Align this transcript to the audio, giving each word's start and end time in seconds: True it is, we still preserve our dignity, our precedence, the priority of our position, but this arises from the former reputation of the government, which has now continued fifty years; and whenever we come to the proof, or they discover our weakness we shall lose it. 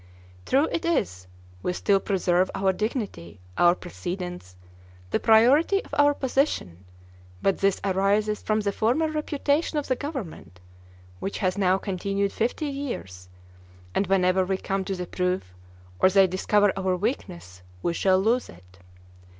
True 0.47 0.67
it 0.71 0.83
is, 0.83 1.27
we 1.61 1.73
still 1.73 1.99
preserve 1.99 2.49
our 2.55 2.73
dignity, 2.73 3.39
our 3.55 3.75
precedence, 3.75 4.55
the 5.11 5.19
priority 5.19 5.85
of 5.85 5.93
our 5.95 6.15
position, 6.15 6.85
but 7.39 7.59
this 7.59 7.79
arises 7.83 8.41
from 8.41 8.61
the 8.61 8.71
former 8.71 9.09
reputation 9.11 9.77
of 9.77 9.87
the 9.87 9.95
government, 9.95 10.59
which 11.19 11.37
has 11.37 11.55
now 11.55 11.77
continued 11.77 12.33
fifty 12.33 12.65
years; 12.65 13.29
and 13.93 14.07
whenever 14.07 14.43
we 14.43 14.57
come 14.57 14.83
to 14.85 14.95
the 14.95 15.05
proof, 15.05 15.53
or 15.99 16.09
they 16.09 16.25
discover 16.25 16.73
our 16.75 16.95
weakness 16.97 17.61
we 17.83 17.93
shall 17.93 18.17
lose 18.17 18.49
it. 18.49 18.79